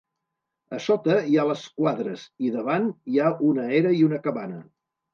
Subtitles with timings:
[0.77, 4.63] A sota hi ha les quadres i davant hi ha una era i una cabana.